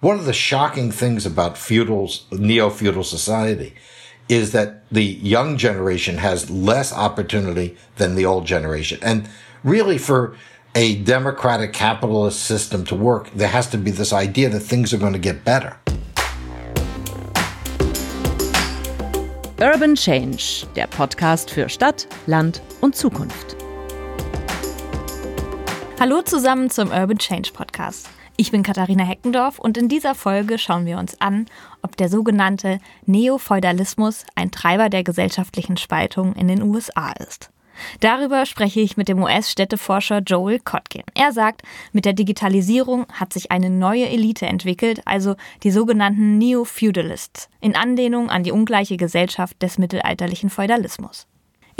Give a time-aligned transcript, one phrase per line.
[0.00, 3.74] One of the shocking things about feudal, neo-feudal society
[4.28, 9.00] is that the young generation has less opportunity than the old generation.
[9.02, 9.28] And
[9.64, 10.36] really for
[10.76, 14.98] a democratic capitalist system to work, there has to be this idea that things are
[14.98, 15.76] going to get better.
[19.60, 23.56] Urban Change, der Podcast für Stadt, Land und Zukunft.
[25.98, 28.08] Hallo zusammen zum Urban Change Podcast.
[28.40, 31.46] Ich bin Katharina Heckendorf und in dieser Folge schauen wir uns an,
[31.82, 37.50] ob der sogenannte Neofeudalismus ein Treiber der gesellschaftlichen Spaltung in den USA ist.
[37.98, 41.02] Darüber spreche ich mit dem US-Städteforscher Joel Kotkin.
[41.14, 41.62] Er sagt,
[41.92, 45.34] mit der Digitalisierung hat sich eine neue Elite entwickelt, also
[45.64, 51.26] die sogenannten Neo-Feudalists, in Anlehnung an die ungleiche Gesellschaft des mittelalterlichen Feudalismus.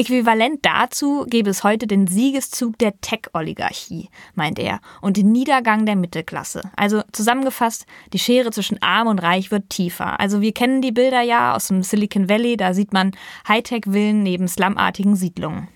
[0.00, 5.96] Äquivalent dazu gäbe es heute den Siegeszug der Tech-Oligarchie, meint er, und den Niedergang der
[5.96, 6.62] Mittelklasse.
[6.76, 10.20] Also zusammengefasst, die Schere zwischen Arm und Reich wird tiefer.
[10.20, 13.10] Also wir kennen die Bilder ja aus dem Silicon Valley, da sieht man
[13.48, 15.66] Hightech-Villen neben slumartigen Siedlungen.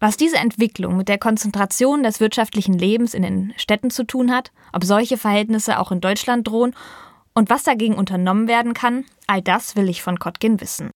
[0.00, 4.50] Was diese Entwicklung mit der Konzentration des wirtschaftlichen Lebens in den Städten zu tun hat,
[4.72, 6.74] ob solche Verhältnisse auch in Deutschland drohen
[7.32, 10.90] und was dagegen unternommen werden kann, all das will ich von Kotkin wissen.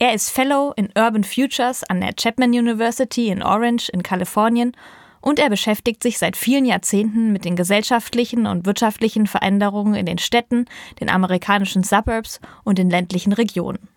[0.00, 4.76] Er ist Fellow in Urban Futures an der Chapman University in Orange in Kalifornien
[5.20, 10.18] und er beschäftigt sich seit vielen Jahrzehnten mit den gesellschaftlichen und wirtschaftlichen Veränderungen in den
[10.18, 10.66] Städten,
[11.00, 13.88] den amerikanischen Suburbs und den ländlichen Regionen.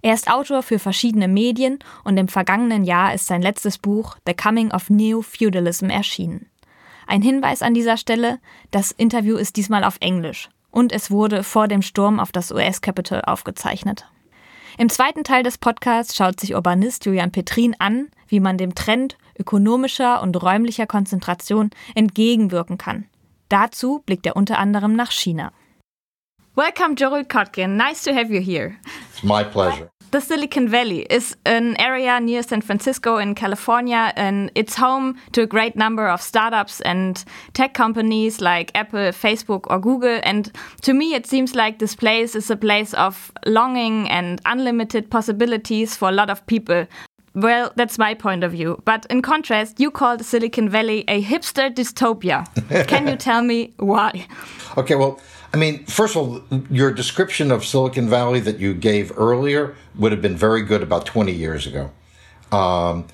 [0.00, 4.32] Er ist Autor für verschiedene Medien und im vergangenen Jahr ist sein letztes Buch The
[4.32, 6.46] Coming of Neo-Feudalism erschienen.
[7.06, 8.38] Ein Hinweis an dieser Stelle,
[8.70, 13.20] das Interview ist diesmal auf Englisch und es wurde vor dem Sturm auf das US-Capitol
[13.20, 14.06] aufgezeichnet.
[14.80, 19.18] Im zweiten Teil des Podcasts schaut sich Urbanist Julian Petrin an, wie man dem Trend
[19.38, 23.04] ökonomischer und räumlicher Konzentration entgegenwirken kann.
[23.50, 25.52] Dazu blickt er unter anderem nach China.
[26.54, 27.76] Welcome, Joel Kotkin.
[27.76, 28.74] Nice to have you here.
[29.12, 29.90] It's my pleasure.
[30.10, 35.42] The Silicon Valley is an area near San Francisco in California, and it's home to
[35.42, 40.18] a great number of startups and tech companies like Apple, Facebook, or Google.
[40.24, 40.50] And
[40.82, 45.94] to me, it seems like this place is a place of longing and unlimited possibilities
[45.94, 46.88] for a lot of people.
[47.34, 48.82] Well, that's my point of view.
[48.84, 52.44] But in contrast, you call the Silicon Valley a hipster dystopia.
[52.88, 54.26] Can you tell me why?
[54.76, 55.20] Okay, well,
[55.54, 60.12] I mean, first of all, your description of Silicon Valley that you gave earlier would
[60.12, 61.90] have been very good about 20 years ago.
[62.52, 63.06] Um,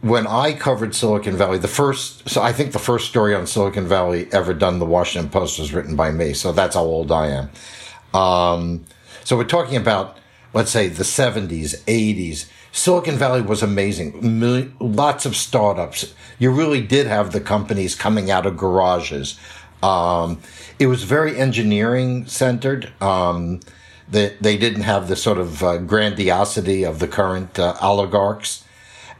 [0.00, 3.86] when I covered Silicon Valley, the first, so I think the first story on Silicon
[3.86, 6.34] Valley ever done the Washington Post was written by me.
[6.34, 8.20] So that's how old I am.
[8.20, 8.84] Um,
[9.22, 10.18] so we're talking about,
[10.52, 12.48] let's say, the 70s, 80s.
[12.72, 14.74] Silicon Valley was amazing.
[14.80, 16.14] lots of startups.
[16.38, 19.38] You really did have the companies coming out of garages.
[19.82, 20.40] Um,
[20.78, 22.90] it was very engineering centered.
[23.00, 23.60] Um,
[24.08, 28.64] they, they didn't have the sort of uh, grandiosity of the current uh, oligarchs.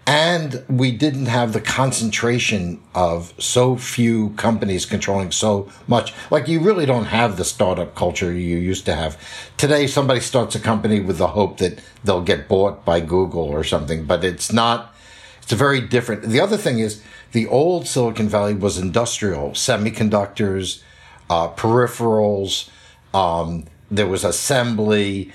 [0.04, 6.12] And we didn't have the concentration of so few companies controlling so much.
[6.28, 9.16] Like you really don't have the startup culture you used to have.
[9.56, 13.62] Today, somebody starts a company with the hope that they'll get bought by Google or
[13.62, 14.92] something, but it's not,
[15.40, 16.22] it's a very different.
[16.22, 20.82] The other thing is the old Silicon Valley was industrial, semiconductors,
[21.30, 22.69] uh, peripherals.
[23.14, 25.30] Um, there was assembly.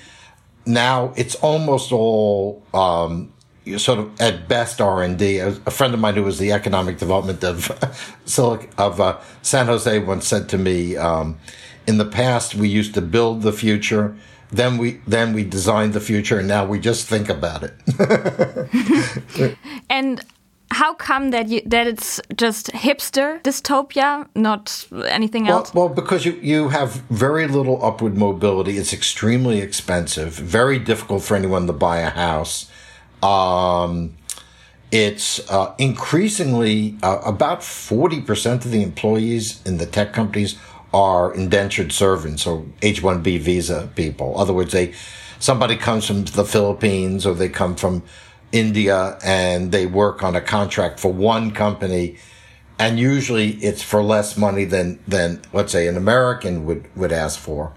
[0.66, 3.32] Now it's almost all um,
[3.76, 5.38] sort of at best R and D.
[5.38, 7.70] A friend of mine who was the economic development of
[8.78, 11.38] of uh, San Jose once said to me, um,
[11.86, 14.16] "In the past, we used to build the future."
[14.50, 17.74] Then we then we designed the future, and now we just think about it.
[19.90, 20.24] and
[20.70, 25.74] how come that you, that it's just hipster dystopia, not anything well, else?
[25.74, 28.76] Well, because you, you have very little upward mobility.
[28.76, 32.70] It's extremely expensive, very difficult for anyone to buy a house.
[33.22, 34.16] Um,
[34.90, 40.58] it's uh, increasingly uh, about 40% of the employees in the tech companies
[40.94, 44.34] are indentured servants or H-1B visa people.
[44.34, 44.94] In other words, they,
[45.38, 48.02] somebody comes from the Philippines or they come from
[48.50, 52.16] India and they work on a contract for one company.
[52.78, 57.38] And usually it's for less money than, than, let's say, an American would, would ask
[57.38, 57.74] for.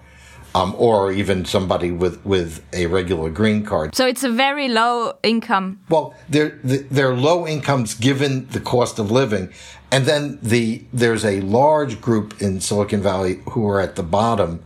[0.53, 3.95] Um, or even somebody with, with a regular green card.
[3.95, 5.79] So it's a very low income.
[5.87, 9.53] Well, they're, they're low incomes given the cost of living.
[9.93, 14.61] And then the, there's a large group in Silicon Valley who are at the bottom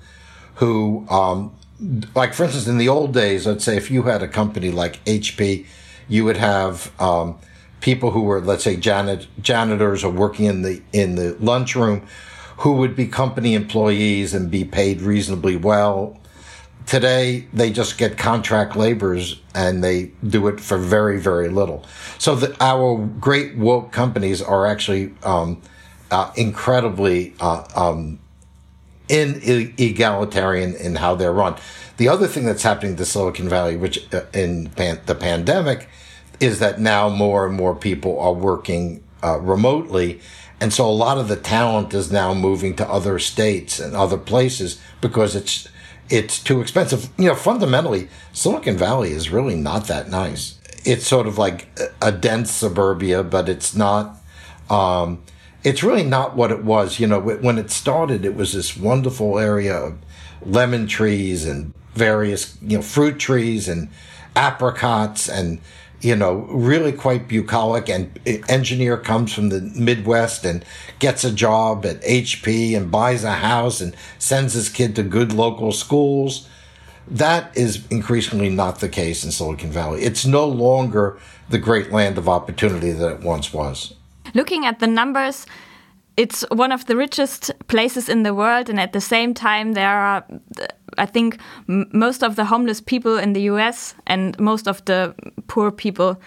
[0.56, 1.56] who, um,
[2.16, 5.04] like for instance, in the old days, let's say if you had a company like
[5.06, 5.66] HP,
[6.08, 7.38] you would have um,
[7.82, 12.08] people who were, let's say, janet, janitors or working in the in the lunchroom,
[12.58, 16.20] who would be company employees and be paid reasonably well.
[16.86, 21.84] Today, they just get contract laborers and they do it for very, very little.
[22.20, 25.62] So that our great woke companies are actually um,
[26.12, 28.20] uh, incredibly uh, um,
[29.10, 29.42] in
[29.78, 31.56] egalitarian in how they're run.
[31.98, 35.90] The other thing that's happening to Silicon Valley, which uh, in pan- the pandemic,
[36.40, 40.20] is that now more and more people are working uh, remotely.
[40.60, 44.18] And so a lot of the talent is now moving to other states and other
[44.18, 45.68] places because it's
[46.10, 47.10] it's too expensive.
[47.18, 50.60] You know, fundamentally, Silicon Valley is really not that nice.
[50.86, 51.68] It's sort of like
[52.02, 54.18] a dense suburbia, but it's not.
[54.70, 55.24] Um,
[55.64, 57.00] it's really not what it was.
[57.00, 59.98] You know, when it started, it was this wonderful area of
[60.44, 63.90] lemon trees and various, you know, fruit trees and
[64.36, 65.60] apricots and,
[66.06, 67.90] you know, really quite bucolic.
[67.90, 70.64] And engineer comes from the Midwest and
[71.00, 75.34] gets a job at HP and buys a house and sends his kid to good
[75.34, 76.48] local schools.
[77.08, 80.04] That is increasingly not the case in Silicon Valley.
[80.04, 81.18] It's no longer
[81.50, 83.96] the great land of opportunity that it once was
[84.34, 85.46] looking at the numbers,
[86.18, 89.90] it's one of the richest places in the world, and at the same time, there
[89.90, 90.26] are,
[90.98, 95.14] I think, most of the homeless people in the US and most of the
[95.48, 96.20] poor people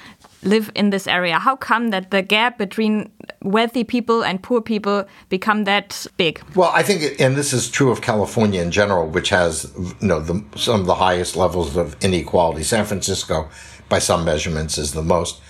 [0.42, 1.38] live in this area.
[1.38, 3.10] How come that the gap between
[3.42, 6.42] wealthy people and poor people become that big?
[6.54, 10.20] Well, I think, and this is true of California in general, which has you know
[10.20, 12.62] the, some of the highest levels of inequality.
[12.62, 13.48] San Francisco,
[13.88, 15.40] by some measurements, is the most.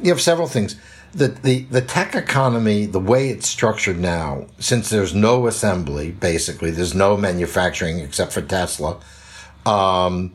[0.00, 0.76] You have several things
[1.12, 6.70] the, the, the tech economy, the way it's structured now, since there's no assembly, basically,
[6.70, 8.98] there's no manufacturing except for Tesla,
[9.64, 10.34] um,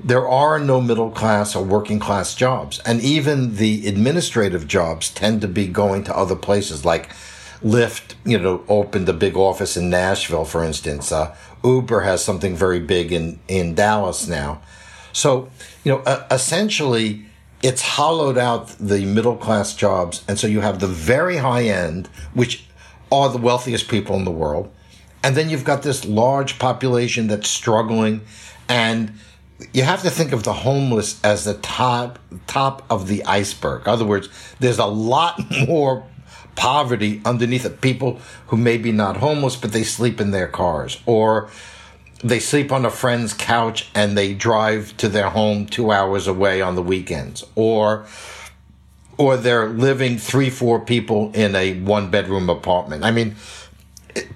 [0.00, 2.80] there are no middle class or working class jobs.
[2.80, 7.10] And even the administrative jobs tend to be going to other places like
[7.62, 11.12] Lyft, you know, opened a big office in Nashville, for instance.
[11.12, 14.60] Uh, Uber has something very big in, in Dallas now.
[15.12, 15.48] So,
[15.84, 17.24] you know, uh, essentially,
[17.64, 20.22] it's hollowed out the middle class jobs.
[20.28, 22.66] And so you have the very high end, which
[23.10, 24.70] are the wealthiest people in the world.
[25.22, 28.20] And then you've got this large population that's struggling.
[28.68, 29.14] And
[29.72, 33.84] you have to think of the homeless as the top, top of the iceberg.
[33.86, 34.28] In other words,
[34.60, 36.04] there's a lot more
[36.56, 37.80] poverty underneath it.
[37.80, 41.48] People who may be not homeless, but they sleep in their cars or
[42.24, 46.62] they sleep on a friend's couch and they drive to their home two hours away
[46.62, 47.44] on the weekends.
[47.54, 48.06] Or
[49.16, 53.04] or they're living three four people in a one bedroom apartment.
[53.04, 53.36] I mean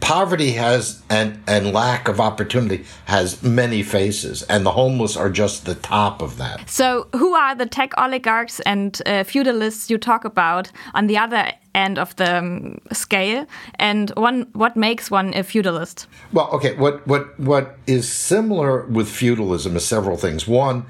[0.00, 5.64] poverty has and and lack of opportunity has many faces and the homeless are just
[5.66, 6.68] the top of that.
[6.68, 11.52] So who are the tech oligarchs and uh, feudalists you talk about on the other
[11.74, 13.46] end of the um, scale?
[13.78, 16.06] And one what makes one a feudalist?
[16.32, 20.48] Well okay what what what is similar with feudalism is several things.
[20.48, 20.86] One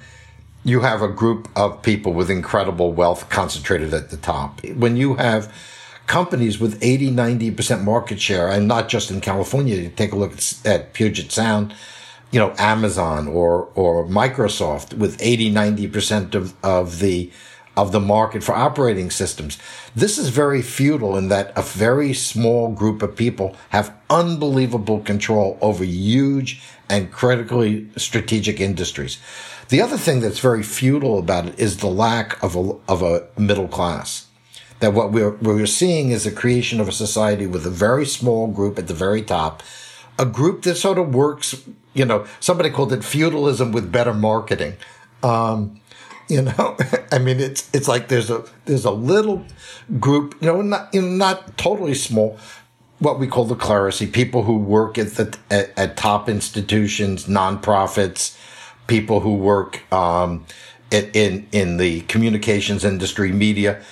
[0.65, 4.65] you have a group of people with incredible wealth concentrated at the top.
[4.67, 5.53] When you have
[6.09, 10.33] companies with 80 90% market share and not just in california you take a look
[10.33, 11.75] at, at puget sound
[12.33, 17.31] you know amazon or or microsoft with 80 90% of of the
[17.79, 19.57] of the market for operating systems.
[19.95, 25.57] This is very feudal in that a very small group of people have unbelievable control
[25.61, 26.61] over huge
[26.91, 29.19] and critically strategic industries.
[29.69, 33.29] The other thing that's very feudal about it is the lack of a, of a
[33.39, 34.27] middle class.
[34.81, 38.47] That what we're, we're seeing is a creation of a society with a very small
[38.47, 39.63] group at the very top,
[40.19, 44.77] a group that sort of works, you know, somebody called it feudalism with better marketing.
[45.23, 45.81] Um,
[46.29, 46.77] you know,
[47.13, 49.45] I mean, it's it's like there's a there's a little
[49.99, 52.39] group, you know, not you know, not totally small,
[52.99, 58.37] what we call the clerisy, people who work at the at, at top institutions, nonprofits,
[58.87, 60.45] people who work um,
[60.91, 63.83] in in the communications industry, media.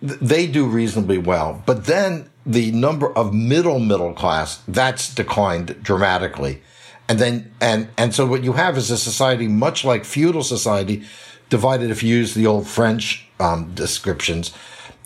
[0.00, 6.62] They do reasonably well, but then the number of middle middle class that's declined dramatically,
[7.08, 11.04] and then and and so what you have is a society much like feudal society
[11.48, 14.52] divided, if you use the old French um, descriptions,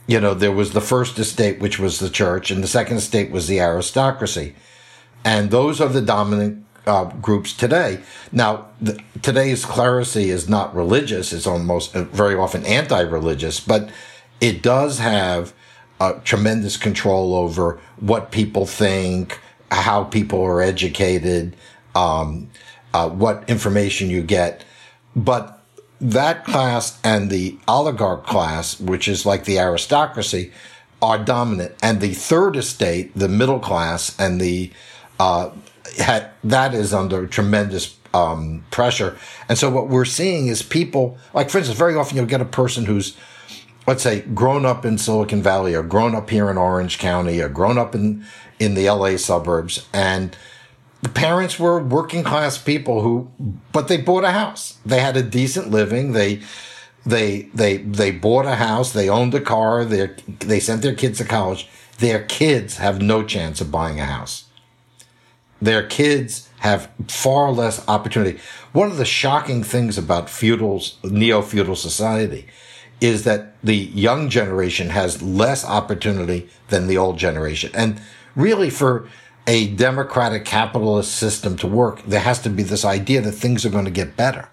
[0.07, 3.31] you know, there was the first estate, which was the church, and the second estate
[3.31, 4.55] was the aristocracy.
[5.25, 8.01] And those are the dominant uh, groups today.
[8.33, 13.91] Now, the, today's clerisy is not religious, it's almost uh, very often anti religious, but
[14.43, 15.55] it does have
[16.01, 19.39] a tremendous control over what people think,
[19.71, 21.57] how people are educated,
[21.95, 22.51] um,
[22.93, 24.65] uh, what information you get.
[25.15, 25.61] But
[26.01, 30.51] that class and the oligarch class, which is like the aristocracy,
[31.01, 31.77] are dominant.
[31.81, 34.73] And the third estate, the middle class and the,
[35.21, 35.51] uh,
[35.99, 39.17] had, that is under tremendous um, pressure.
[39.49, 42.45] And so what we're seeing is people, like for instance, very often you'll get a
[42.45, 43.17] person who's,
[43.87, 47.49] let's say, grown up in Silicon Valley or grown up here in Orange County or
[47.49, 48.25] grown up in,
[48.59, 49.89] in the LA suburbs.
[49.93, 50.37] And
[51.03, 53.31] the parents were working class people who,
[53.73, 54.79] but they bought a house.
[54.87, 56.13] They had a decent living.
[56.13, 56.43] They,
[57.05, 58.93] they, they, they bought a house.
[58.93, 59.85] They owned a car.
[59.85, 61.69] They, they sent their kids to college.
[61.99, 64.45] Their kids have no chance of buying a house.
[65.61, 68.41] Their kids have far less opportunity.
[68.73, 72.49] One of the shocking things about feudal, neo-feudal society
[73.03, 77.73] is that the young generation has less opportunity than the old generation.
[77.75, 78.01] And
[78.37, 79.09] really for
[79.45, 83.71] a democratic capitalist system to work, there has to be this idea that things are
[83.71, 84.49] going to get better.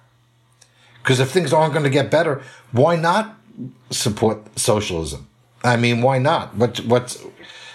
[1.04, 2.42] Because if things aren't going to get better,
[2.72, 3.38] why not
[3.92, 5.28] support socialism?
[5.64, 6.56] I mean, why not?
[6.56, 7.24] What, what's,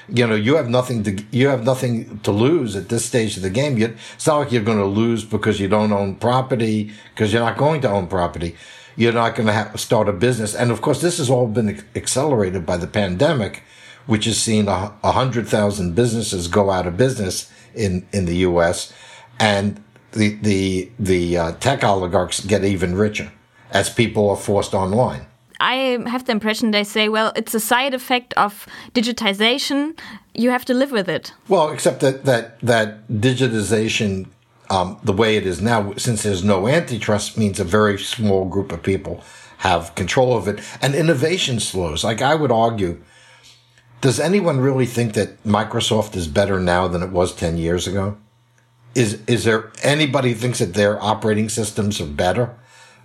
[0.08, 3.44] you know, you have nothing to, you have nothing to lose at this stage of
[3.44, 3.80] the game.
[3.80, 7.56] It's not like you're going to lose because you don't own property, because you're not
[7.56, 8.56] going to own property.
[8.96, 10.54] You're not going to have, start a business.
[10.54, 13.62] And of course, this has all been accelerated by the pandemic,
[14.06, 18.36] which has seen a, a hundred thousand businesses go out of business in, in the
[18.48, 18.92] U.S.
[19.38, 19.82] And
[20.12, 23.32] the, the, the uh, tech oligarchs get even richer
[23.70, 25.26] as people are forced online.
[25.60, 29.98] I have the impression they say, well, it's a side effect of digitization.
[30.34, 31.32] You have to live with it.
[31.48, 34.26] Well, except that that that digitization,
[34.70, 38.72] um, the way it is now, since there's no antitrust, means a very small group
[38.72, 39.22] of people
[39.58, 42.04] have control of it, and innovation slows.
[42.04, 43.02] Like I would argue,
[44.00, 48.16] does anyone really think that Microsoft is better now than it was ten years ago?
[48.94, 52.54] Is is there anybody thinks that their operating systems are better,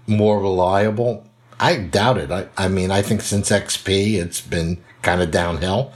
[0.07, 1.25] more reliable?
[1.59, 2.31] I doubt it.
[2.31, 5.91] I, I mean, I think since XP, it's been kind of downhill.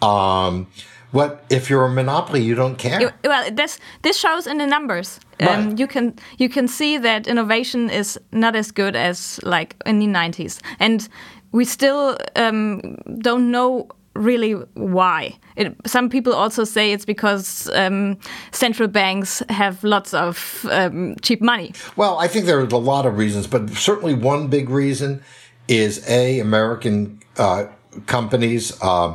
[0.00, 0.68] Um,
[1.12, 2.42] what if you're a monopoly?
[2.42, 3.14] You don't care.
[3.24, 5.20] Well, this this shows in the numbers.
[5.40, 9.98] Um, you can you can see that innovation is not as good as like in
[9.98, 11.08] the 90s, and
[11.52, 15.38] we still um, don't know really why.
[15.56, 18.18] It, some people also say it's because um,
[18.52, 21.72] central banks have lots of um, cheap money.
[21.96, 25.22] Well, I think there are a lot of reasons, but certainly one big reason
[25.68, 27.66] is a American uh,
[28.06, 29.14] companies uh,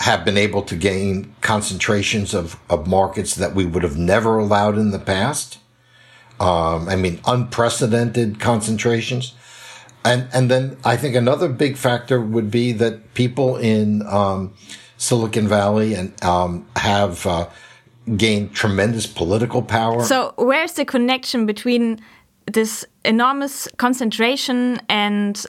[0.00, 4.76] have been able to gain concentrations of, of markets that we would have never allowed
[4.76, 5.58] in the past.
[6.40, 9.34] Um, I mean, unprecedented concentrations.
[10.04, 14.54] And, and then I think another big factor would be that people in, um,
[14.96, 17.48] Silicon Valley and, um, have, uh,
[18.16, 20.02] gained tremendous political power.
[20.02, 22.00] So where's the connection between
[22.46, 25.44] this enormous concentration and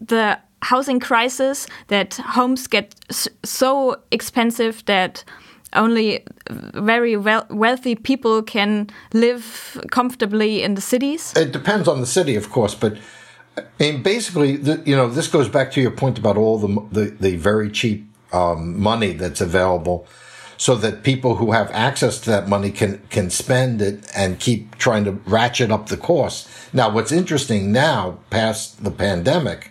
[0.00, 0.38] the
[0.70, 2.94] housing crisis that homes get
[3.44, 5.24] so expensive that
[5.72, 6.24] only
[6.74, 7.16] very
[7.50, 9.44] wealthy people can live
[9.90, 11.32] comfortably in the cities?
[11.36, 12.96] It depends on the city, of course, but
[13.78, 17.04] and basically, the, you know, this goes back to your point about all the the,
[17.20, 20.06] the very cheap um, money that's available,
[20.56, 24.76] so that people who have access to that money can can spend it and keep
[24.76, 26.48] trying to ratchet up the cost.
[26.72, 29.70] Now, what's interesting now, past the pandemic,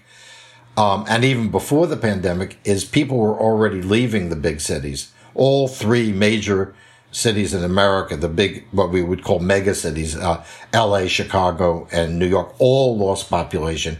[0.77, 5.11] um, and even before the pandemic, is people were already leaving the big cities.
[5.33, 6.73] All three major
[7.11, 12.19] cities in America, the big, what we would call mega cities, uh, LA, Chicago, and
[12.19, 13.97] New York, all lost population.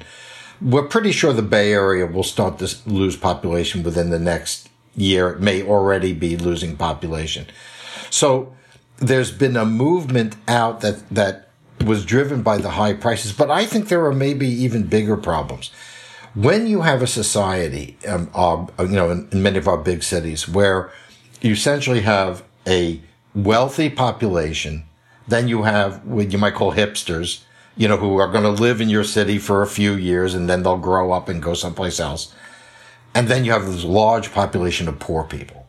[0.62, 5.30] We're pretty sure the Bay Area will start to lose population within the next year.
[5.30, 7.48] It may already be losing population.
[8.10, 8.54] So
[8.98, 11.50] there's been a movement out that, that
[11.86, 15.72] was driven by the high prices, but I think there are maybe even bigger problems.
[16.36, 20.04] When you have a society, um, uh, you know, in, in many of our big
[20.04, 20.92] cities where
[21.42, 23.00] you essentially have a
[23.36, 24.86] wealthy population.
[25.28, 27.44] Then you have what you might call hipsters,
[27.76, 30.50] you know, who are going to live in your city for a few years and
[30.50, 32.34] then they'll grow up and go someplace else.
[33.14, 35.66] And then you have this large population of poor people.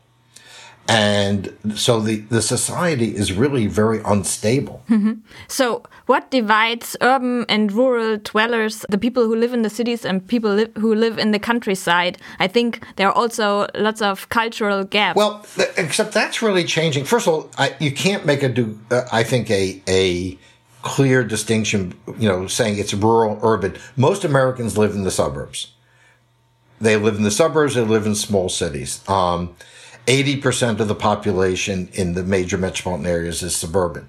[0.89, 4.83] And so the, the society is really very unstable.
[4.89, 5.17] Mm -hmm.
[5.49, 10.27] So, what divides urban and rural dwellers, the people who live in the cities and
[10.27, 12.19] people li who live in the countryside?
[12.39, 15.17] I think there are also lots of cultural gaps.
[15.17, 15.45] Well,
[15.77, 17.05] except that's really changing.
[17.05, 20.39] First of all, I, you can't make a, uh, I think, a, a
[20.83, 23.77] clear distinction, you know, saying it's rural, urban.
[23.97, 25.73] Most Americans live in the suburbs.
[26.81, 29.07] They live in the suburbs, they live in small cities.
[29.09, 29.57] Um,
[30.07, 34.09] 80% of the population in the major metropolitan areas is suburban.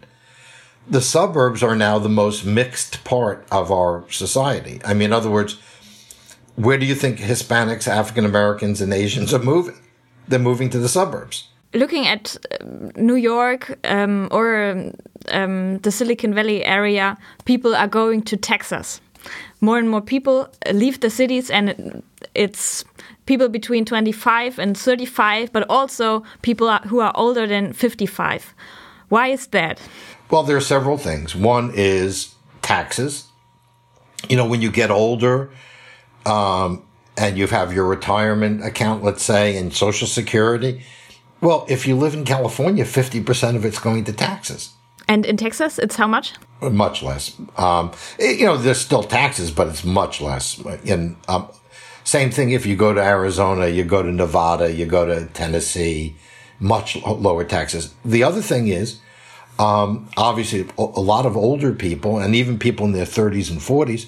[0.89, 4.79] The suburbs are now the most mixed part of our society.
[4.85, 5.57] I mean, in other words,
[6.55, 9.75] where do you think Hispanics, African Americans, and Asians are moving?
[10.27, 11.49] They're moving to the suburbs.
[11.73, 14.91] Looking at um, New York um, or
[15.31, 19.01] um, the Silicon Valley area, people are going to Texas.
[19.59, 22.01] More and more people leave the cities, and
[22.33, 22.85] it's
[23.25, 28.55] people between 25 and 35, but also people who are older than 55.
[29.09, 29.79] Why is that?
[30.29, 31.35] Well, there are several things.
[31.35, 33.27] One is taxes.
[34.27, 35.51] You know, when you get older,
[36.25, 36.83] um,
[37.17, 40.83] and you have your retirement account, let's say, and Social Security.
[41.41, 44.71] Well, if you live in California, 50% of it's going to taxes.
[45.07, 46.33] And in Texas, it's how much?
[46.61, 47.35] Much less.
[47.57, 50.59] Um, it, you know, there's still taxes, but it's much less.
[50.85, 51.47] And um,
[52.03, 56.15] same thing if you go to Arizona, you go to Nevada, you go to Tennessee,
[56.59, 57.93] much lower taxes.
[58.03, 58.99] The other thing is,
[59.59, 64.07] um, obviously, a lot of older people and even people in their 30s and 40s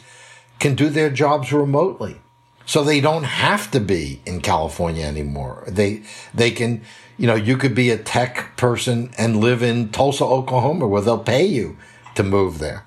[0.59, 2.17] can do their jobs remotely.
[2.65, 5.63] So they don't have to be in California anymore.
[5.67, 6.03] They,
[6.35, 6.83] they can,
[7.17, 11.17] you know, you could be a tech person and live in Tulsa, Oklahoma, where they'll
[11.17, 11.77] pay you
[12.13, 12.85] to move there.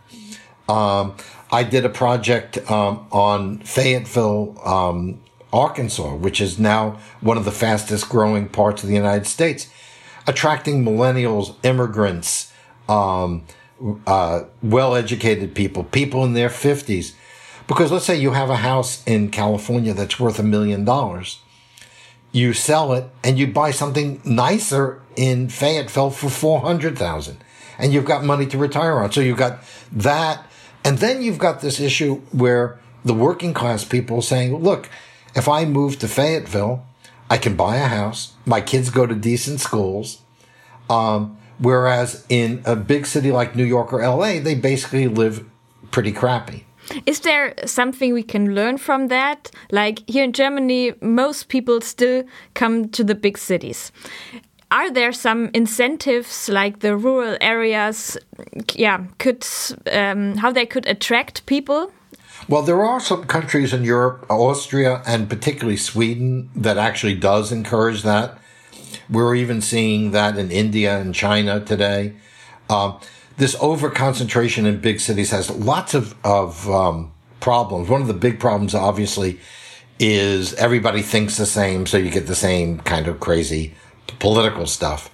[0.69, 1.17] Um,
[1.51, 5.21] I did a project um, on Fayetteville, um,
[5.53, 9.69] Arkansas, which is now one of the fastest growing parts of the United States,
[10.29, 12.52] attracting millennials, immigrants,
[12.89, 13.45] um,
[14.07, 17.15] uh, well educated people, people in their 50s
[17.67, 21.41] because let's say you have a house in California that's worth a million dollars.
[22.33, 27.39] You sell it and you buy something nicer in Fayetteville for 400,000
[27.79, 29.13] and you've got money to retire on.
[29.13, 29.61] So you've got
[29.93, 30.47] that.
[30.85, 34.89] And then you've got this issue where the working class people saying, look,
[35.35, 36.85] if I move to Fayetteville,
[37.31, 38.35] I can buy a house.
[38.45, 40.21] My kids go to decent schools.
[40.91, 45.45] Um, whereas in a big city like New York or LA, they basically live
[45.91, 46.65] pretty crappy.
[47.07, 49.51] Is there something we can learn from that?
[49.71, 53.93] Like here in Germany, most people still come to the big cities.
[54.71, 58.17] Are there some incentives like the rural areas,
[58.75, 59.47] yeah, could
[59.93, 61.93] um, how they could attract people?
[62.49, 68.03] Well, there are some countries in Europe, Austria, and particularly Sweden, that actually does encourage
[68.03, 68.39] that.
[69.13, 72.15] We're even seeing that in India and China today.
[72.69, 72.99] Uh,
[73.37, 77.89] this over concentration in big cities has lots of, of um, problems.
[77.89, 79.39] One of the big problems, obviously,
[79.99, 83.75] is everybody thinks the same, so you get the same kind of crazy
[84.19, 85.11] political stuff.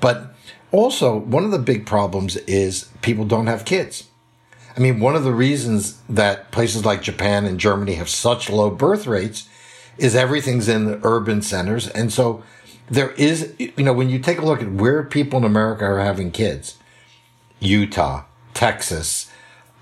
[0.00, 0.34] But
[0.70, 4.08] also, one of the big problems is people don't have kids.
[4.76, 8.70] I mean, one of the reasons that places like Japan and Germany have such low
[8.70, 9.48] birth rates
[9.96, 11.88] is everything's in the urban centers.
[11.88, 12.44] And so
[12.90, 16.00] there is, you know, when you take a look at where people in America are
[16.00, 16.78] having kids,
[17.60, 18.24] Utah,
[18.54, 19.30] Texas,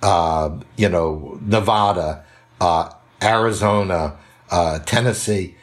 [0.03, 2.25] uh, you know, Nevada,
[2.61, 2.90] uh,
[3.23, 4.16] Arizona,
[4.51, 5.57] uh, Tennessee.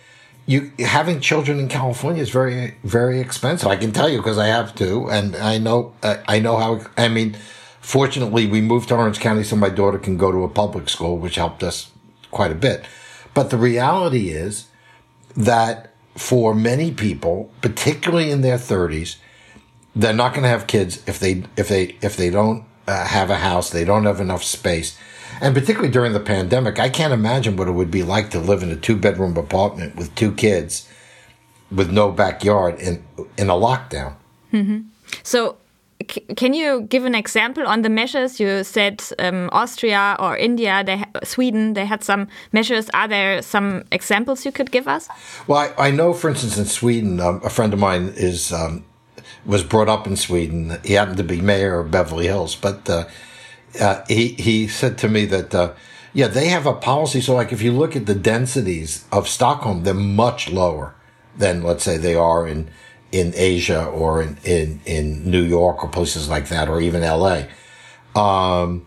[0.45, 3.69] You having children in California is very very expensive.
[3.69, 6.81] I can tell you because I have two, and I know I know how.
[6.97, 7.37] I mean,
[7.79, 11.17] fortunately, we moved to Orange County so my daughter can go to a public school,
[11.17, 11.91] which helped us
[12.31, 12.83] quite a bit.
[13.33, 14.67] But the reality is
[15.37, 19.17] that for many people, particularly in their thirties,
[19.95, 23.29] they're not going to have kids if they if they if they don't uh, have
[23.29, 24.97] a house, they don't have enough space.
[25.41, 28.63] And particularly during the pandemic, I can't imagine what it would be like to live
[28.63, 30.87] in a two bedroom apartment with two kids
[31.71, 33.03] with no backyard in
[33.37, 34.13] in a lockdown.
[34.51, 34.83] Mm -hmm.
[35.23, 35.57] So
[36.03, 41.03] can you give an example on the measures you said um, Austria or India, they
[41.23, 42.89] Sweden, they had some measures.
[42.93, 45.09] Are there some examples you could give us?
[45.47, 48.83] Well, I, I know, for instance, in Sweden, um, a friend of mine is um,
[49.45, 50.77] was brought up in Sweden.
[50.83, 53.05] He happened to be mayor of Beverly Hills, but uh,
[53.79, 55.73] uh, he he said to me that uh,
[56.13, 57.21] yeah, they have a policy.
[57.21, 60.95] So like if you look at the densities of Stockholm, they're much lower
[61.37, 62.69] than let's say they are in
[63.13, 67.47] in Asia or in in, in New York or places like that, or even L.A.
[68.19, 68.85] Um,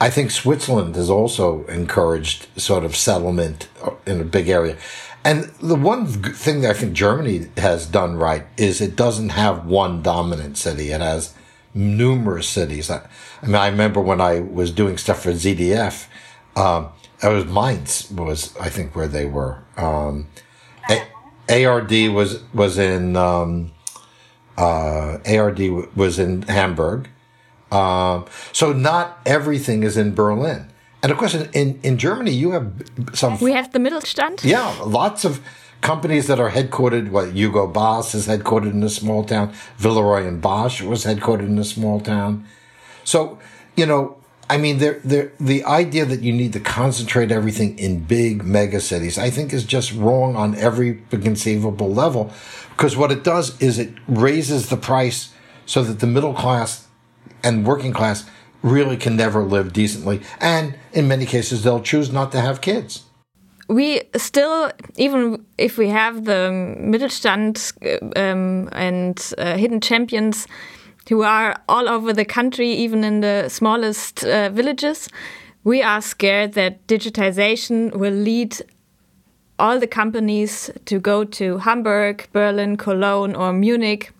[0.00, 3.68] I think Switzerland has also encouraged sort of settlement
[4.04, 4.76] in a big area.
[5.24, 9.66] And the one thing that I think Germany has done right is it doesn't have
[9.66, 10.90] one dominant city.
[10.92, 11.34] It has
[11.74, 12.90] numerous cities.
[12.90, 13.08] I,
[13.42, 16.06] I mean, I remember when I was doing stuff for ZDF,
[16.54, 16.88] um,
[17.22, 19.64] it was Mainz was, I think, where they were.
[19.76, 20.28] Um,
[20.88, 21.08] A-
[21.48, 23.72] ARD was, was in, um,
[24.56, 25.60] uh, ARD
[25.96, 27.08] was in Hamburg.
[27.70, 30.70] Um, so not everything is in Berlin.
[31.02, 32.72] And of course, in, in, in Germany, you have
[33.12, 33.38] some.
[33.38, 34.42] We have the Mittelstand.
[34.42, 35.40] Yeah, lots of
[35.80, 37.10] companies that are headquartered.
[37.10, 39.52] What Hugo Boss is headquartered in a small town.
[39.76, 42.46] Villeroy and Boch was headquartered in a small town.
[43.04, 43.38] So
[43.76, 44.16] you know,
[44.48, 48.80] I mean, they're, they're, the idea that you need to concentrate everything in big mega
[48.80, 52.32] cities, I think is just wrong on every conceivable level.
[52.70, 55.32] Because what it does is it raises the price
[55.64, 56.86] so that the middle class
[57.42, 58.24] and working class
[58.62, 60.20] really can never live decently.
[60.40, 63.02] And in many cases, they'll choose not to have kids.
[63.68, 67.72] We still, even if we have the Mittelstand
[68.16, 70.46] um, and uh, hidden champions
[71.08, 75.08] who are all over the country, even in the smallest uh, villages,
[75.64, 78.56] we are scared that digitization will lead
[79.58, 84.12] all the companies to go to Hamburg, Berlin, Cologne, or Munich.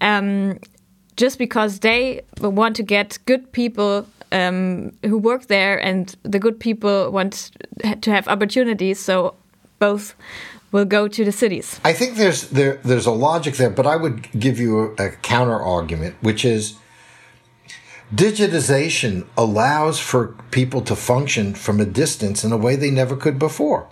[0.00, 0.58] Um,
[1.16, 6.60] just because they want to get good people um, who work there, and the good
[6.60, 7.50] people want
[8.00, 9.00] to have opportunities.
[9.00, 9.34] So
[9.78, 10.14] both
[10.72, 11.80] will go to the cities.
[11.84, 15.10] I think there's there there's a logic there, but I would give you a, a
[15.10, 16.76] counter argument, which is
[18.14, 23.38] digitization allows for people to function from a distance in a way they never could
[23.38, 23.88] before.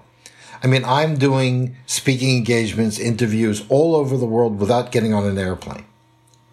[0.65, 5.37] I mean, I'm doing speaking engagements, interviews all over the world without getting on an
[5.37, 5.85] airplane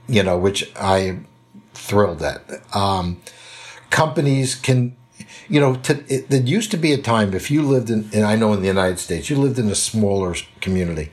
[0.08, 1.28] you know, which I am
[1.74, 2.44] thrilled at.
[2.76, 3.22] Um,
[3.90, 4.96] companies can,
[5.54, 8.26] you know, to, it, there used to be a time if you lived in, and
[8.26, 11.12] I know in the United States, you lived in a smaller community.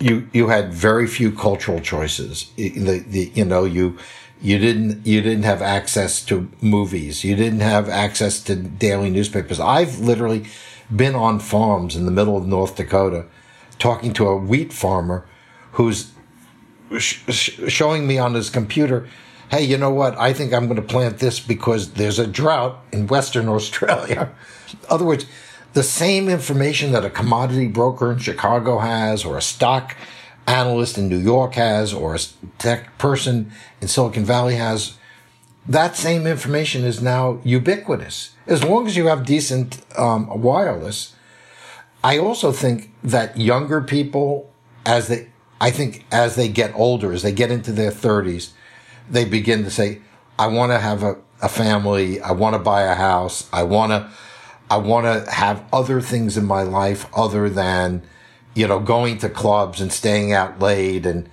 [0.00, 2.50] You you had very few cultural choices.
[2.56, 3.98] The, the, you know you
[4.40, 7.24] you didn't you didn't have access to movies.
[7.24, 9.60] You didn't have access to daily newspapers.
[9.60, 10.46] I've literally
[10.94, 13.26] been on farms in the middle of North Dakota,
[13.78, 15.26] talking to a wheat farmer
[15.72, 16.10] who's
[16.98, 19.06] sh- showing me on his computer,
[19.50, 20.16] hey, you know what?
[20.18, 24.32] I think I'm going to plant this because there's a drought in Western Australia.
[24.72, 25.26] in other words,
[25.72, 29.94] the same information that a commodity broker in Chicago has, or a stock
[30.46, 32.18] analyst in New York has, or a
[32.58, 34.96] tech person in Silicon Valley has,
[35.68, 38.34] that same information is now ubiquitous.
[38.46, 41.14] As long as you have decent um, wireless,
[42.02, 44.50] I also think that younger people,
[44.84, 45.28] as they
[45.60, 48.50] I think as they get older, as they get into their 30s,
[49.10, 50.00] they begin to say,
[50.38, 52.20] I want to have a, a family.
[52.20, 53.48] I want to buy a house.
[53.52, 54.10] I want to,
[54.70, 58.02] I want to have other things in my life other than,
[58.54, 61.06] you know, going to clubs and staying out late.
[61.06, 61.28] And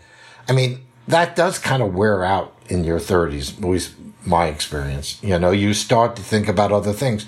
[0.47, 3.93] I mean, that does kind of wear out in your 30s, at least
[4.25, 5.21] my experience.
[5.23, 7.25] You know, you start to think about other things.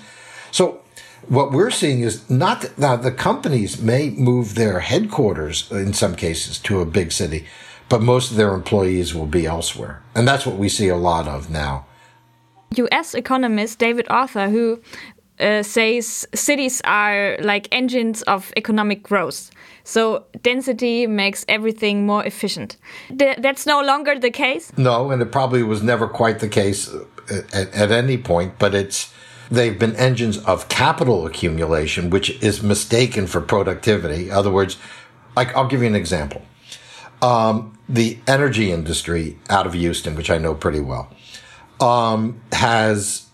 [0.50, 0.80] So
[1.28, 6.58] what we're seeing is not that, the companies may move their headquarters in some cases
[6.60, 7.46] to a big city,
[7.88, 10.02] but most of their employees will be elsewhere.
[10.14, 11.86] And that's what we see a lot of now.
[12.76, 14.80] US economist David Autor, who
[15.38, 19.50] uh, says cities are like engines of economic growth.
[19.84, 22.76] So density makes everything more efficient.
[23.18, 24.72] Th that's no longer the case?
[24.76, 26.90] No, and it probably was never quite the case
[27.30, 29.12] at, at any point, but it's
[29.50, 34.28] They've been engines of capital accumulation, which is mistaken for productivity.
[34.28, 34.76] In other words,
[35.36, 36.42] like I'll give you an example.
[37.22, 41.08] Um, the energy industry out of Houston, which I know pretty well,
[41.80, 43.26] um, has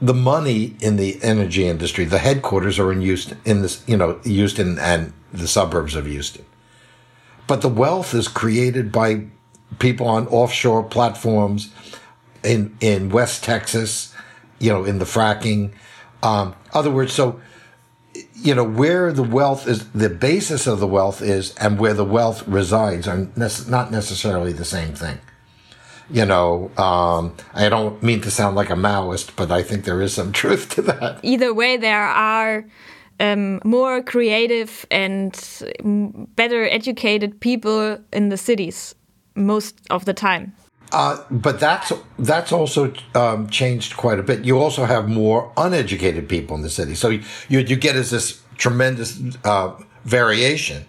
[0.00, 2.04] the money in the energy industry.
[2.04, 6.44] The headquarters are in Houston, in this, you know, Houston and the suburbs of Houston.
[7.46, 9.26] But the wealth is created by
[9.78, 11.72] people on offshore platforms
[12.44, 14.12] in in West Texas
[14.62, 15.72] you know, in the fracking.
[16.22, 17.40] Um, other words, so,
[18.42, 22.04] you know, where the wealth is, the basis of the wealth is, and where the
[22.04, 25.18] wealth resides are ne- not necessarily the same thing.
[26.10, 30.02] You know, um, I don't mean to sound like a Maoist, but I think there
[30.02, 31.20] is some truth to that.
[31.22, 32.64] Either way, there are
[33.20, 35.32] um, more creative and
[36.34, 38.94] better educated people in the cities
[39.36, 40.52] most of the time.
[40.92, 44.44] Uh, but that's that's also um, changed quite a bit.
[44.44, 49.18] You also have more uneducated people in the city, so you you get this tremendous
[49.44, 49.74] uh,
[50.04, 50.84] variation.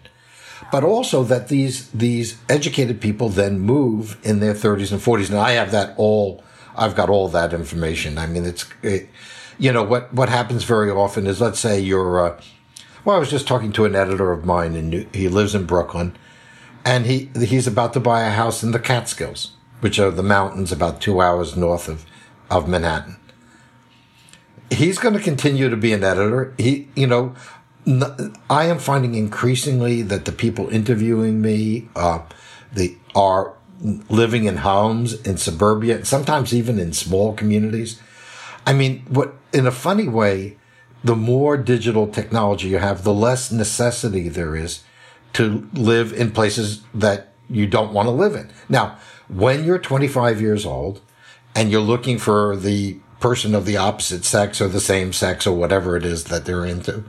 [0.73, 5.39] But also that these these educated people then move in their 30s and 40s, and
[5.39, 6.43] I have that all.
[6.75, 8.17] I've got all that information.
[8.17, 9.07] I mean, it's it,
[9.57, 12.27] you know what what happens very often is let's say you're.
[12.27, 12.41] Uh,
[13.05, 16.17] well, I was just talking to an editor of mine, and he lives in Brooklyn,
[16.83, 19.51] and he he's about to buy a house in the Catskills
[19.83, 22.05] which are the mountains about two hours north of,
[22.49, 23.17] of Manhattan.
[24.71, 26.53] He's going to continue to be an editor.
[26.57, 27.35] He, you know,
[28.49, 32.19] I am finding increasingly that the people interviewing me, uh,
[32.71, 33.55] the are
[34.09, 38.01] living in homes in suburbia, and sometimes even in small communities.
[38.65, 40.55] I mean, what in a funny way,
[41.03, 44.81] the more digital technology you have, the less necessity there is
[45.33, 48.49] to live in places that you don't want to live in.
[48.69, 51.01] Now, when you're 25 years old
[51.55, 55.55] and you're looking for the person of the opposite sex or the same sex or
[55.55, 57.03] whatever it is that they're into.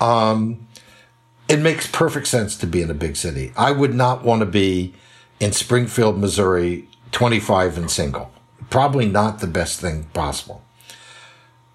[0.00, 0.66] Um,
[1.48, 3.52] it makes perfect sense to be in a big city.
[3.56, 4.94] I would not want to be
[5.40, 8.30] in Springfield, Missouri, 25 and single.
[8.68, 10.62] Probably not the best thing possible.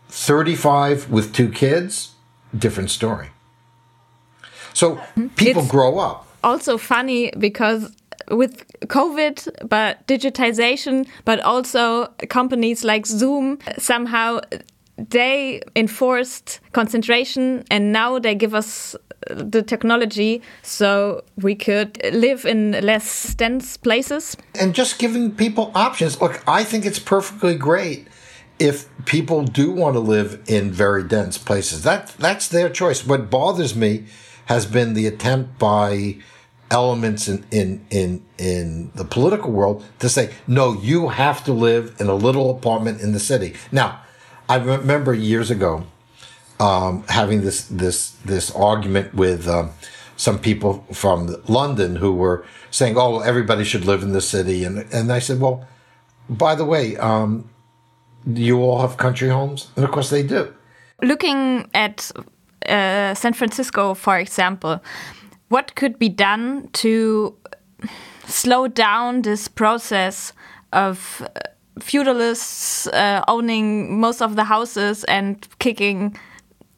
[0.09, 2.11] 35 with two kids,
[2.57, 3.29] different story.
[4.73, 5.01] So
[5.35, 6.27] people It's- grow up.
[6.43, 7.91] also funny because
[8.31, 14.39] with COVID, but digitization, but also companies like Zoom somehow
[14.97, 18.95] they enforced concentration and now they give us
[19.29, 24.35] the technology so we could live in less dense places.
[24.59, 26.19] and just giving people options.
[26.21, 28.07] Look, I think it's perfectly great
[28.59, 31.83] if people do want to live in very dense places.
[31.83, 33.05] That that's their choice.
[33.05, 34.05] What bothers me
[34.45, 36.17] has been the attempt by
[36.73, 41.95] elements in in in in the political world to say no, you have to live
[41.99, 43.53] in a little apartment in the city.
[43.71, 44.01] Now,
[44.49, 45.85] I remember years ago
[46.59, 49.71] um, having this this this argument with um,
[50.15, 54.85] some people from London who were saying, "Oh, everybody should live in the city," and
[54.93, 55.65] and I said, "Well,
[56.29, 57.49] by the way, um,
[58.25, 60.53] you all have country homes?" And of course, they do.
[61.01, 62.11] Looking at
[62.67, 64.81] uh, San Francisco, for example,
[65.53, 67.37] what could be done to
[68.25, 70.33] slow down this process
[70.71, 71.39] of uh,
[71.79, 76.17] feudalists uh, owning most of the houses and kicking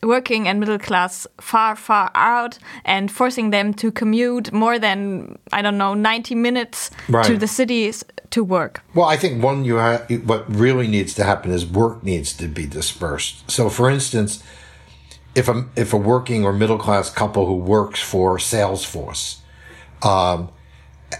[0.04, 5.62] working and middle class far, far out and forcing them to commute more than, I
[5.62, 6.92] don't know, 90 minutes
[7.24, 8.84] to the cities to work.
[8.94, 12.48] Well, I think one you ha- what really needs to happen is work needs to
[12.48, 13.50] be dispersed.
[13.50, 14.44] So, for instance,
[15.36, 19.40] if a if a working or middle class couple who works for Salesforce,
[20.02, 20.50] um,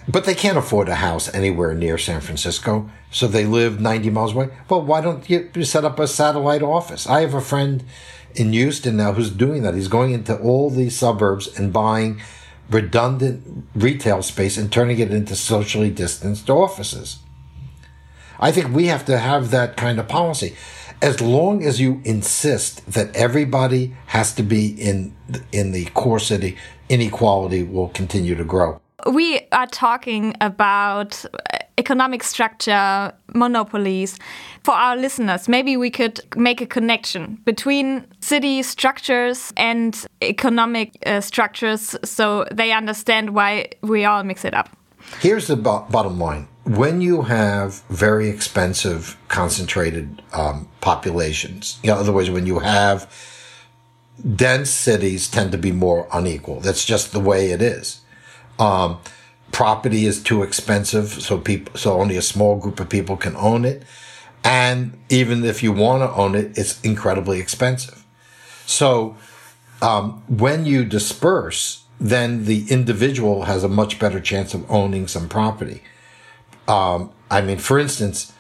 [0.08, 4.34] but they can't afford a house anywhere near San Francisco, so they live ninety miles
[4.34, 4.50] away.
[4.70, 7.08] Well, why don't you set up a satellite office?
[7.08, 7.84] I have a friend
[8.34, 9.76] in Houston now who's doing that.
[9.76, 12.22] He's going into all these suburbs and buying
[12.70, 17.20] redundant retail space and turning it into socially distanced offices.
[18.40, 20.56] I think we have to have that kind of policy.
[21.02, 25.14] As long as you insist that everybody has to be in
[25.52, 26.58] in the core city,
[26.90, 28.80] inequality will continue to grow.
[29.06, 34.18] we are talking about uh, economic structure, monopolies.
[34.64, 41.22] For our listeners, maybe we could make a connection between city structures and economic uh,
[41.22, 44.70] structures so they understand why we all mix it up.
[45.20, 52.12] Here's the bo- bottom line: when you have very expensive, concentrated um, populations, in other
[52.12, 53.12] words, when you have
[54.36, 56.60] dense cities, tend to be more unequal.
[56.60, 58.02] That's just the way it is.
[58.58, 59.00] Um,
[59.52, 63.64] property is too expensive, so people, so only a small group of people can own
[63.64, 63.84] it.
[64.44, 68.04] And even if you want to own it, it's incredibly expensive.
[68.66, 69.18] So,
[69.82, 75.30] um, when you disperse, then the individual has a much better chance of owning some
[75.30, 75.82] property.
[76.68, 78.34] Um, I mean, for instance,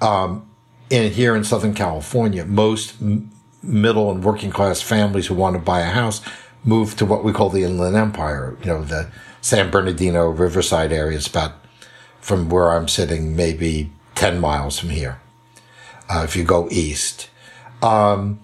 [0.00, 0.48] um,
[0.90, 3.30] in here in Southern California, most m-
[3.62, 6.20] middle and working class families who want to buy a house
[6.64, 8.56] move to what we call the Inland Empire.
[8.60, 11.16] You know, the San Bernardino, Riverside area.
[11.16, 11.52] It's about
[12.20, 15.20] from where I'm sitting, maybe ten miles from here.
[16.08, 17.30] Uh, if you go east.
[17.82, 18.40] Um,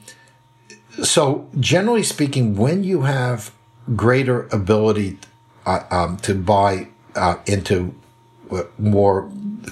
[1.02, 3.52] so generally speaking, when you have
[3.96, 5.18] greater ability
[5.66, 7.94] uh, um, to buy uh, into
[8.78, 9.30] more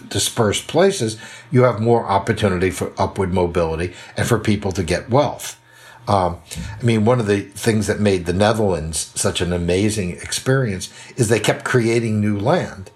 [0.09, 1.19] dispersed places,
[1.51, 5.61] you have more opportunity for upward mobility and for people to get wealth.
[6.09, 6.39] Um,
[6.81, 11.29] I mean, one of the things that made the Netherlands such an amazing experience is
[11.29, 12.91] they kept creating new land.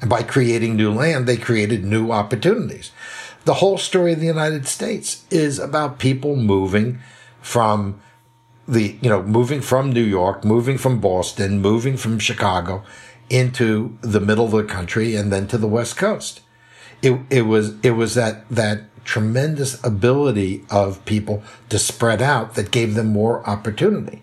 [0.00, 2.92] And by creating new land, they created new opportunities.
[3.44, 7.00] The whole story of the United States is about people moving
[7.40, 8.00] from
[8.66, 12.84] the, you know, moving from New York, moving from Boston, moving from Chicago
[13.28, 16.40] into the middle of the country and then to the West Coast.
[17.02, 22.70] It, it was, it was that, that tremendous ability of people to spread out that
[22.70, 24.22] gave them more opportunity.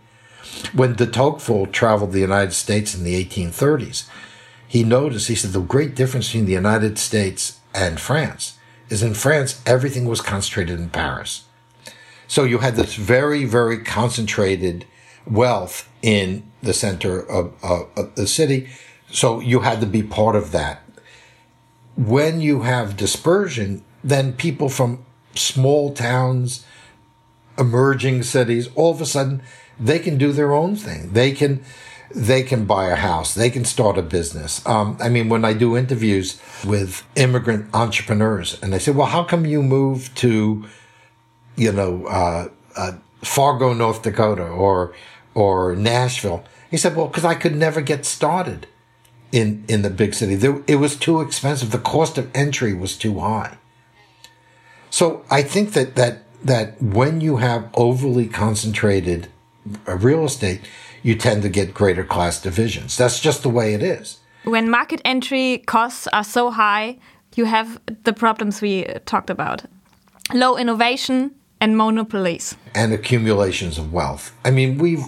[0.74, 4.08] When de Tocqueville traveled the United States in the 1830s,
[4.68, 8.58] he noticed, he said, the great difference between the United States and France
[8.90, 11.46] is in France, everything was concentrated in Paris.
[12.28, 14.86] So you had this very, very concentrated
[15.26, 18.70] wealth in the center of, of, of the city.
[19.14, 20.82] So you had to be part of that.
[21.96, 26.66] When you have dispersion, then people from small towns,
[27.58, 29.44] emerging cities, all of a sudden
[29.80, 31.14] they can do their own thing.
[31.14, 31.64] They can,
[32.10, 34.66] they can buy a house, they can start a business.
[34.66, 39.24] Um, I mean, when I do interviews with immigrant entrepreneurs, and they say, "Well, how
[39.24, 40.66] come you moved to,
[41.56, 44.94] you know, uh, uh, Fargo, North Dakota, or
[45.36, 48.68] or Nashville?" He said, "Well, because I could never get started
[49.34, 50.36] in in the big city.
[50.36, 51.72] There, it was too expensive.
[51.72, 53.58] The cost of entry was too high."
[54.90, 59.28] So I think that that that when you have overly concentrated
[59.88, 60.62] uh, real estate,
[61.02, 62.96] you tend to get greater class divisions.
[62.96, 64.20] That's just the way it is.
[64.44, 67.00] When market entry costs are so high,
[67.36, 69.64] you have the problems we talked about
[70.34, 72.56] low innovation and monopolies.
[72.76, 74.32] And accumulations of wealth.
[74.46, 75.06] I mean, we've.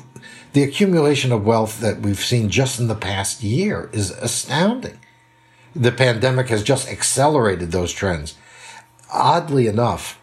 [0.54, 5.00] The accumulation of wealth that we've seen just in the past year is astounding.
[5.76, 8.36] The pandemic has just accelerated those trends.
[9.12, 10.20] Oddly enough,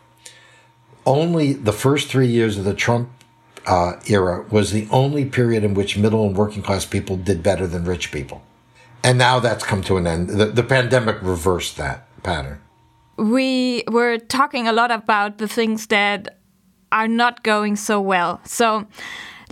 [1.04, 3.10] only the first three years of the Trump
[3.66, 7.66] uh, era was the only period in which middle and working class people did better
[7.66, 8.42] than rich people.
[9.04, 10.30] And now that's come to an end.
[10.30, 12.60] The, the pandemic reversed that pattern.
[13.16, 16.38] We were talking a lot about the things that
[16.90, 18.40] are not going so well.
[18.44, 18.86] So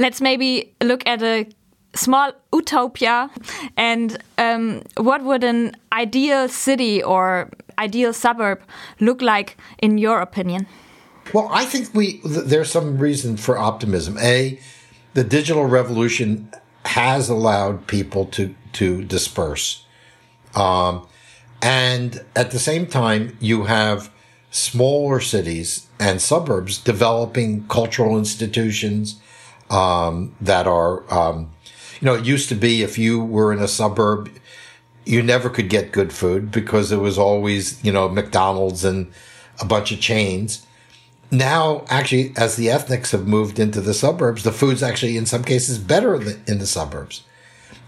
[0.00, 1.46] let's maybe look at a
[1.94, 3.30] small utopia
[3.76, 8.60] and um, what would an ideal city or ideal suburb
[9.00, 10.66] look like in your opinion?
[11.34, 14.18] Well, I think we there's some reason for optimism.
[14.18, 14.58] A,
[15.14, 16.50] the digital revolution
[16.84, 19.84] has allowed people to to disperse,
[20.56, 21.06] um,
[21.62, 24.10] and at the same time, you have
[24.50, 29.20] smaller cities and suburbs developing cultural institutions
[29.70, 31.50] um, that are, um,
[32.00, 34.30] you know, it used to be if you were in a suburb,
[35.04, 39.10] you never could get good food because it was always, you know, McDonald's and
[39.60, 40.66] a bunch of chains.
[41.30, 45.44] Now actually as the ethnics have moved into the suburbs the food's actually in some
[45.44, 47.22] cases better in the suburbs.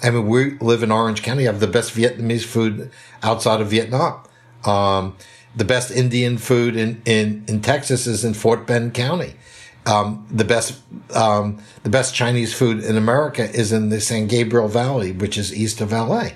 [0.03, 1.45] I mean we live in orange county.
[1.45, 2.91] Have the best vietnamese food
[3.23, 4.21] outside of vietnam.
[4.65, 5.17] Um,
[5.57, 9.35] the best indian food in, in, in texas is in fort bend county
[9.87, 10.81] um, the best
[11.15, 15.55] um, the best chinese food in america is in the san gabriel valley which is
[15.55, 16.29] east of la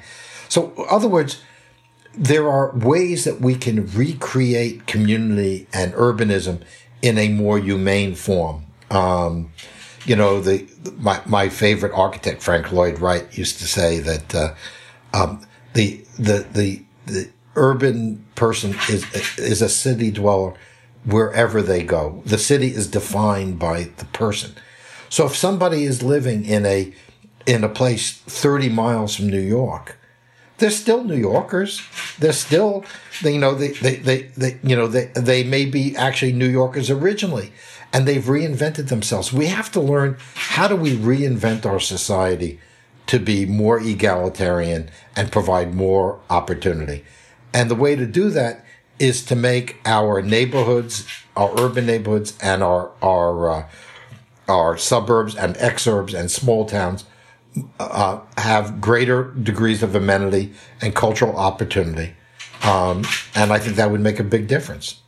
[0.49, 1.43] so in other words
[2.17, 6.63] there are ways that we can recreate community and urbanism
[7.03, 8.65] in a more humane form.
[8.91, 9.53] Um,
[10.05, 10.67] you know, the
[10.99, 14.55] my my favorite architect Frank Lloyd Wright used to say that uh,
[15.13, 19.05] um, the the the the urban person is
[19.37, 20.55] is a city dweller
[21.07, 22.23] wherever they go.
[22.27, 24.53] The city is defined by the person.
[25.09, 26.93] So if somebody is living in a
[27.47, 29.97] in a place 30 miles from New York,
[30.59, 31.81] they're still New Yorkers.
[32.19, 32.85] They're still,
[33.23, 36.49] they, you know, they, they, they, they, you know, they, they may be actually New
[36.49, 37.53] Yorkers originally
[37.93, 39.33] and they've reinvented themselves.
[39.33, 42.59] We have to learn how do we reinvent our society
[43.07, 47.05] to be more egalitarian and provide more opportunity.
[47.55, 48.66] And the way to do that
[48.99, 51.07] is to make our neighborhoods,
[51.37, 53.69] our urban neighborhoods and our, our, uh,
[54.49, 57.05] our suburbs and exurbs and small towns
[57.79, 62.15] uh, have greater degrees of amenity and cultural opportunity.
[62.63, 63.05] Um,
[63.35, 65.01] and I think that would make a big difference.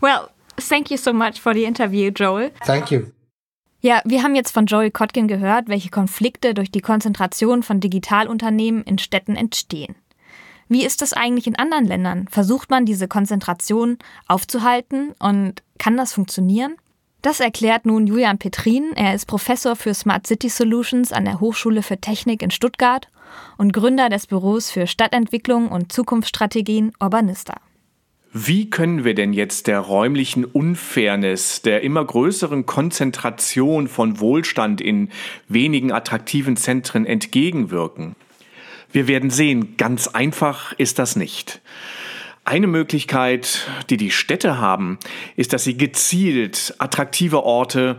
[0.00, 2.50] Well, thank you so much for the interview, Joel.
[2.64, 3.12] Thank you.
[3.80, 8.82] Ja, wir haben jetzt von Joel Kotkin gehört, welche Konflikte durch die Konzentration von Digitalunternehmen
[8.84, 9.94] in Städten entstehen.
[10.68, 12.26] Wie ist das eigentlich in anderen Ländern?
[12.28, 16.76] Versucht man diese Konzentration aufzuhalten und kann das funktionieren?
[17.22, 18.92] Das erklärt nun Julian Petrin.
[18.96, 23.08] Er ist Professor für Smart City Solutions an der Hochschule für Technik in Stuttgart
[23.56, 27.54] und Gründer des Büros für Stadtentwicklung und Zukunftsstrategien Urbanista.
[28.36, 35.08] Wie können wir denn jetzt der räumlichen Unfairness, der immer größeren Konzentration von Wohlstand in
[35.48, 38.16] wenigen attraktiven Zentren entgegenwirken?
[38.94, 41.60] Wir werden sehen, ganz einfach ist das nicht.
[42.44, 45.00] Eine Möglichkeit, die die Städte haben,
[45.34, 47.98] ist, dass sie gezielt attraktive Orte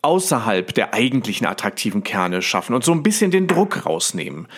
[0.00, 4.48] außerhalb der eigentlichen attraktiven Kerne schaffen und so ein bisschen den Druck rausnehmen.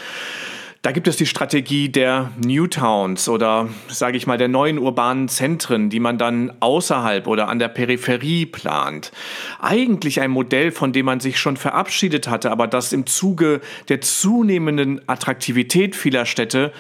[0.83, 5.29] Da gibt es die Strategie der New Towns oder, sage ich mal, der neuen urbanen
[5.29, 9.13] Zentren, die man dann außerhalb oder an der Peripherie plant.
[9.61, 14.01] Eigentlich ein Modell, von dem man sich schon verabschiedet hatte, aber das im Zuge der
[14.01, 16.73] zunehmenden Attraktivität vieler Städte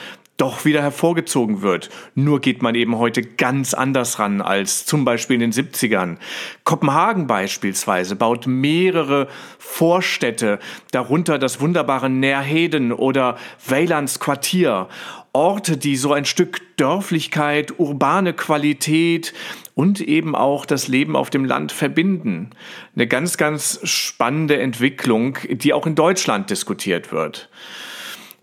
[0.42, 1.88] doch wieder hervorgezogen wird.
[2.16, 6.16] Nur geht man eben heute ganz anders ran als zum Beispiel in den 70ern.
[6.64, 9.28] Kopenhagen beispielsweise baut mehrere
[9.60, 10.58] Vorstädte,
[10.90, 13.36] darunter das wunderbare Nerheden oder
[13.68, 14.88] Weilands Quartier.
[15.32, 19.32] Orte, die so ein Stück Dörflichkeit, urbane Qualität
[19.76, 22.50] und eben auch das Leben auf dem Land verbinden.
[22.96, 27.48] Eine ganz, ganz spannende Entwicklung, die auch in Deutschland diskutiert wird.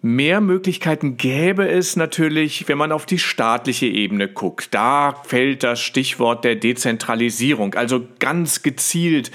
[0.02, 4.74] Mehr Möglichkeiten gäbe es natürlich, wenn man auf die staatliche Ebene guckt.
[4.74, 9.30] Da fällt das Stichwort der Dezentralisierung, also ganz gezielt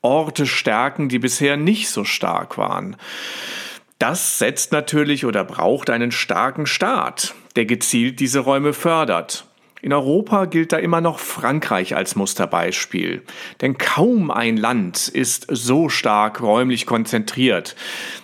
[0.00, 2.96] Orte stärken, die bisher nicht so stark waren.
[3.98, 9.46] Das setzt natürlich oder braucht einen starken Staat, der gezielt diese Räume fördert.
[9.82, 13.22] In Europa gilt da immer noch Frankreich als Musterbeispiel.
[13.60, 17.76] Denn kaum ein Land ist so stark räumlich konzentriert.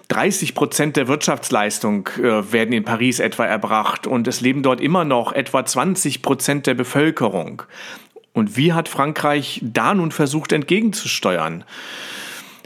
[0.08, 5.04] 30 Prozent der Wirtschaftsleistung äh, werden in Paris etwa erbracht und es leben dort immer
[5.04, 7.62] noch etwa 20 Prozent der Bevölkerung.
[8.32, 11.64] Und wie hat Frankreich da nun versucht entgegenzusteuern?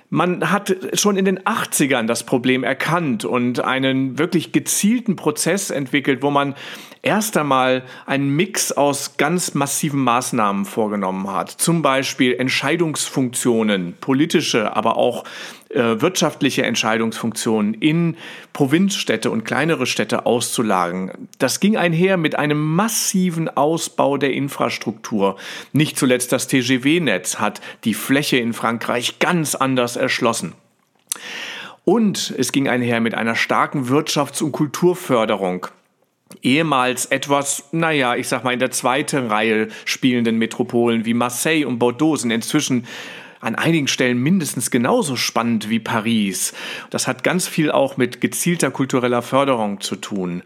[0.09, 6.23] Man hat schon in den 80ern das Problem erkannt und einen wirklich gezielten Prozess entwickelt,
[6.23, 6.55] wo man
[7.03, 11.51] erst einmal einen Mix aus ganz massiven Maßnahmen vorgenommen hat.
[11.51, 15.25] Zum Beispiel Entscheidungsfunktionen, politische, aber auch
[15.71, 18.17] wirtschaftliche Entscheidungsfunktionen in
[18.53, 21.29] Provinzstädte und kleinere Städte auszulagern.
[21.39, 25.37] Das ging einher mit einem massiven Ausbau der Infrastruktur.
[25.73, 30.53] Nicht zuletzt das TGW-Netz hat die Fläche in Frankreich ganz anders erschlossen.
[31.85, 35.69] Und es ging einher mit einer starken Wirtschafts- und Kulturförderung
[36.43, 41.79] ehemals etwas, naja, ich sag mal, in der zweiten Reihe spielenden Metropolen wie Marseille und
[41.79, 42.87] Bordeaux sind inzwischen
[43.47, 46.53] an einigen Stellen mindestens genauso spannend wie Paris.
[46.91, 50.43] Das hat ganz viel auch mit gezielter kultureller Förderung zu tun.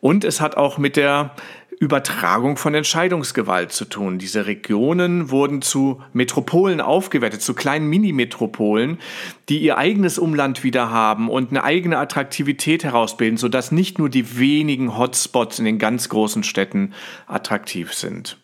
[0.00, 1.34] Und es hat auch mit der
[1.78, 4.18] Übertragung von Entscheidungsgewalt zu tun.
[4.18, 8.98] Diese Regionen wurden zu Metropolen aufgewertet, zu kleinen Mini-Metropolen,
[9.48, 14.38] die ihr eigenes Umland wieder haben und eine eigene Attraktivität herausbilden, sodass nicht nur die
[14.38, 16.94] wenigen Hotspots in den ganz großen Städten
[17.26, 18.38] attraktiv sind.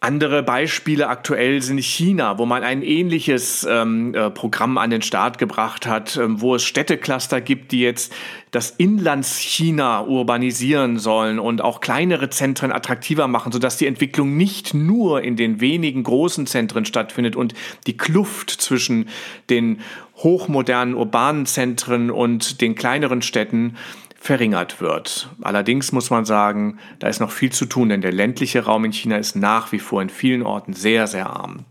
[0.00, 5.38] Andere Beispiele aktuell sind China, wo man ein ähnliches ähm, äh, Programm an den Start
[5.38, 8.12] gebracht hat, ähm, wo es Städtecluster gibt, die jetzt
[8.50, 15.22] das Inlandschina urbanisieren sollen und auch kleinere Zentren attraktiver machen, sodass die Entwicklung nicht nur
[15.22, 17.54] in den wenigen großen Zentren stattfindet und
[17.86, 19.08] die Kluft zwischen
[19.48, 19.80] den
[20.16, 23.76] hochmodernen urbanen Zentren und den kleineren Städten
[24.26, 25.30] verringert wird.
[25.40, 28.92] Allerdings muss man sagen, da ist noch viel zu tun, denn der ländliche Raum in
[28.92, 31.64] China ist nach wie vor in vielen Orten sehr, sehr arm.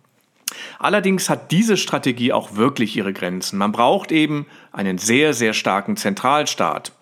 [0.79, 3.57] Allerdings hat diese Strategie auch wirklich ihre Grenzen.
[3.57, 6.93] Man braucht eben einen sehr, sehr starken Zentralstaat.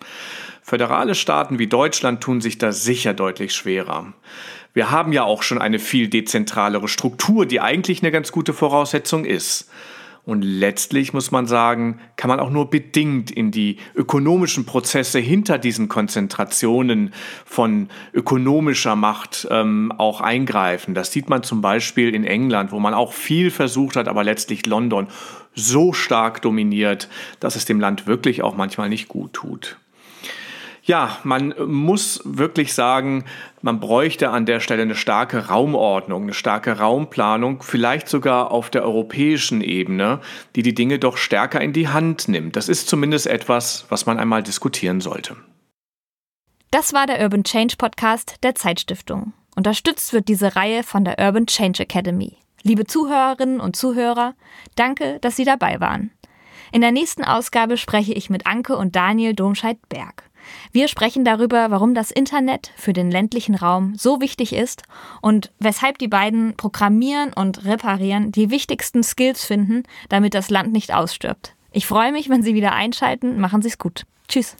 [0.62, 4.12] Föderale Staaten wie Deutschland tun sich da sicher deutlich schwerer.
[4.72, 9.24] Wir haben ja auch schon eine viel dezentralere Struktur, die eigentlich eine ganz gute Voraussetzung
[9.24, 9.70] ist.
[10.26, 15.58] Und letztlich muss man sagen, kann man auch nur bedingt in die ökonomischen Prozesse hinter
[15.58, 17.12] diesen Konzentrationen
[17.44, 20.94] von ökonomischer Macht ähm, auch eingreifen.
[20.94, 24.64] Das sieht man zum Beispiel in England, wo man auch viel versucht hat, aber letztlich
[24.64, 25.08] London
[25.54, 27.08] so stark dominiert,
[27.40, 29.76] dass es dem Land wirklich auch manchmal nicht gut tut.
[30.86, 33.24] Ja, man muss wirklich sagen,
[33.62, 38.82] man bräuchte an der Stelle eine starke Raumordnung, eine starke Raumplanung, vielleicht sogar auf der
[38.82, 40.20] europäischen Ebene,
[40.54, 42.56] die die Dinge doch stärker in die Hand nimmt.
[42.56, 45.36] Das ist zumindest etwas, was man einmal diskutieren sollte.
[46.70, 49.32] Das war der Urban Change Podcast der Zeitstiftung.
[49.56, 52.36] Unterstützt wird diese Reihe von der Urban Change Academy.
[52.62, 54.34] Liebe Zuhörerinnen und Zuhörer,
[54.74, 56.10] danke, dass Sie dabei waren.
[56.72, 60.24] In der nächsten Ausgabe spreche ich mit Anke und Daniel Domscheit-Berg.
[60.72, 64.82] Wir sprechen darüber, warum das Internet für den ländlichen Raum so wichtig ist
[65.20, 70.92] und weshalb die beiden Programmieren und Reparieren die wichtigsten Skills finden, damit das Land nicht
[70.94, 71.54] ausstirbt.
[71.72, 73.40] Ich freue mich, wenn Sie wieder einschalten.
[73.40, 74.04] Machen Sie es gut.
[74.28, 74.56] Tschüss.